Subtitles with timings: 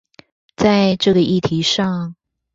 [0.55, 2.15] 在這個議題上